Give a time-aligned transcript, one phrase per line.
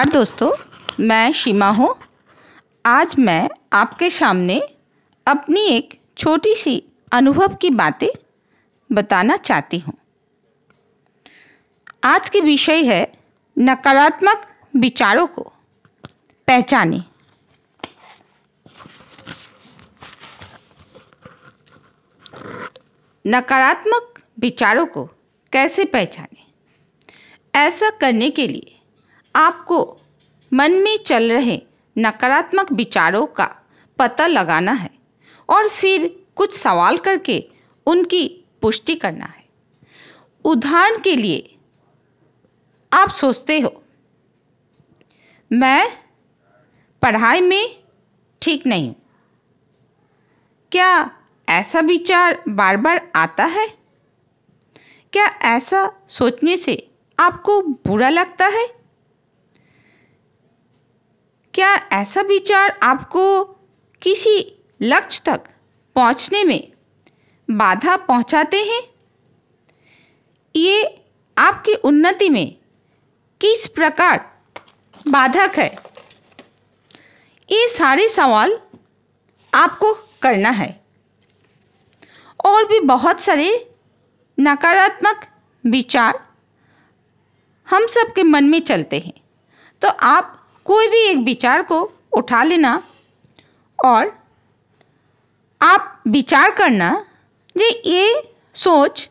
[0.00, 0.50] नमस्कार दोस्तों,
[1.00, 1.94] मैं शीमा हूँ।
[2.86, 4.58] आज मैं आपके सामने
[5.26, 8.08] अपनी एक छोटी सी अनुभव की बातें
[8.90, 9.94] बताना चाहती हूँ।
[12.04, 13.12] आज की विषय है
[13.58, 15.52] नकारात्मक विचारों को
[16.48, 17.02] पहचाने।
[23.26, 25.08] नकारात्मक विचारों को
[25.52, 26.52] कैसे पहचाने?
[27.54, 28.76] ऐसा करने के लिए
[29.34, 29.98] आपको
[30.52, 31.62] मन में चल रहे
[31.98, 33.46] नकारात्मक विचारों का
[33.98, 34.90] पता लगाना है
[35.48, 37.44] और फिर कुछ सवाल करके
[37.86, 39.44] उनकी पुष्टि करना है।
[40.44, 41.56] उदाहरण के लिए,
[42.92, 43.82] आप सोचते हो,
[45.52, 45.88] मैं
[47.02, 47.82] पढ़ाई में
[48.42, 48.96] ठीक नहीं हूँ।
[50.72, 51.10] क्या
[51.48, 53.66] ऐसा विचार बार बार आता है?
[55.12, 58.79] क्या ऐसा सोचने से आपको बुरा लगता है?
[61.60, 63.44] क्या ऐसा विचार आपको
[64.02, 65.40] किसी लक्ष्य तक
[65.94, 66.72] पहुँचने में
[67.50, 68.82] बाधा पहुंचाते हैं?
[70.56, 71.04] ये
[71.38, 72.56] आपकी उन्नति में
[73.40, 74.16] किस प्रकार
[75.08, 75.76] बाधक है?
[77.50, 78.60] ये सारे सवाल
[79.54, 80.80] आपको करना है।
[82.44, 83.74] और भी बहुत सारे
[84.38, 85.26] नकारात्मक
[85.66, 86.26] विचार
[87.70, 89.14] हम सब के मन में चलते हैं।
[89.82, 91.80] तो आप कोई भी एक विचार को
[92.12, 92.82] उठा लेना
[93.78, 94.12] और
[95.60, 96.90] आप विचार करना
[97.56, 98.22] जे ये
[98.54, 99.08] सोच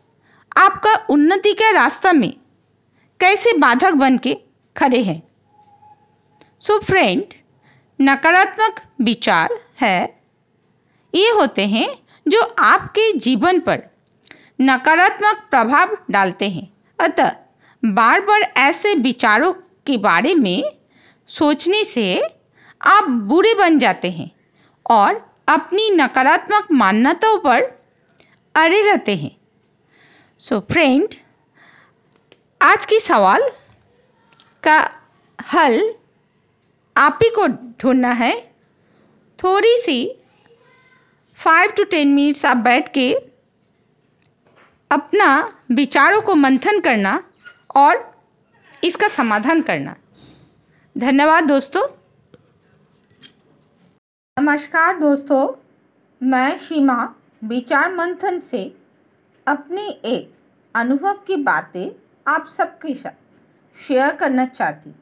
[0.58, 2.32] आपका उन्नति के रास्ता में
[3.20, 4.38] कैसे बाधक बन के
[4.76, 5.22] खड़े हैं।
[6.62, 7.34] सो फ्रेंड
[8.00, 10.22] नकारात्मक विचार है,
[11.14, 11.88] ये होते हैं
[12.28, 13.84] जो आपके जीवन पर
[14.62, 16.68] नकारात्मक प्रभाव डालते हैं।
[17.00, 17.32] अतः
[17.84, 19.54] बार बार ऐसे विचारों
[19.88, 20.64] के बारे में
[21.30, 22.22] सोचने से
[22.82, 24.32] आप बुरे बन जाते हैं
[24.90, 27.64] और अपनी नकारात्मक मान्यताओं पर
[28.56, 29.38] अड़े रहते हैं।
[30.40, 31.08] सो so, फ्रेंड
[32.62, 33.42] आज की सवाल
[34.64, 34.90] का
[35.54, 35.96] हल
[36.98, 38.56] आप ही को ढूंढना है।
[39.44, 40.16] थोड़ी सी
[41.36, 43.14] फाइव टू टेन मिनट्स आप बैठ के
[44.92, 47.24] अपना विचारों को मंथन करना
[47.76, 48.22] और
[48.84, 49.96] इसका समाधान करना।
[51.00, 51.88] धन्यवाद दोस्तों।
[54.40, 55.54] नमस्कार दोस्तों,
[56.28, 58.78] मैं सीमा विचार मंथन से
[59.48, 60.34] अपनी एक
[60.76, 61.92] अनुभव की बातें
[62.28, 63.12] आप सबके साथ
[63.88, 64.96] शेयर करना चाहती।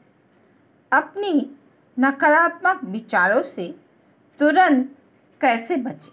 [0.92, 1.56] अपनी
[1.98, 3.74] नकारात्मक विचारों से
[4.38, 4.96] तुरंत
[5.40, 6.12] कैसे बचें?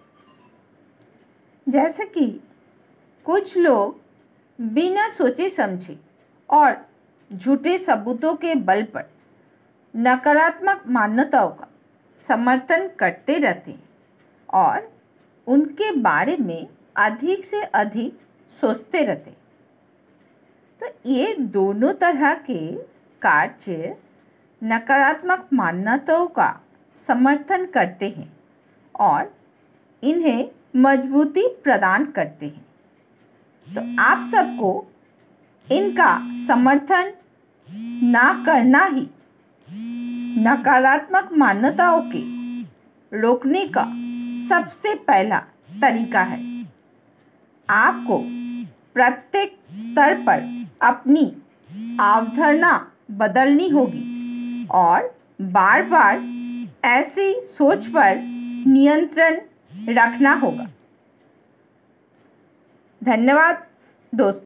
[1.70, 2.44] जैसे कि
[3.26, 4.02] कुछ लोग
[4.62, 6.00] बिना सोचे समझे
[6.50, 6.90] और
[7.34, 9.15] झूठे सबूतों के बल पर
[9.96, 11.68] नकारात्मक मान्यताओं का
[12.22, 13.84] समर्थन करते रहते हैं
[14.50, 14.92] और
[15.48, 16.68] उनके बारे में
[16.98, 18.20] अधिक से अधिक
[18.54, 19.38] सोचते रहते हैं।
[20.82, 22.60] तो ये दोनों तरह के
[23.22, 23.96] कार्य
[24.62, 26.50] नकारात्मक मान्यताओं का
[26.96, 28.32] समर्थन करते हैं
[28.96, 29.34] और
[30.04, 32.66] इन्हें मजबूती प्रदान करते हैं।
[33.68, 34.72] तो आप सबको
[35.68, 36.18] इनका
[36.48, 37.14] समर्थन
[38.12, 39.08] ना करना ही
[39.72, 42.22] नकारात्मक मान्यताओं के
[43.22, 43.84] रोकने का
[44.50, 45.40] सबसे पहला
[45.82, 46.66] तरीका है।
[47.70, 48.24] आपको
[48.94, 51.36] प्रत्येक स्तर पर अपनी
[52.00, 54.06] अवधारणा बदलनी होगी
[54.72, 56.22] और बार बार
[56.86, 58.16] ऐसी सोच पर
[58.68, 59.42] नियंत्रण
[59.90, 60.68] रखना होगा।
[63.04, 63.66] धन्यवाद
[64.16, 64.44] दोस्तों।